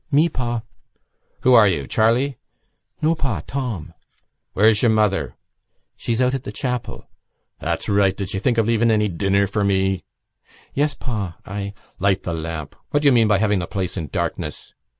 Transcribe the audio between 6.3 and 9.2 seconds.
at the chapel." "That's right.... Did she think of leaving any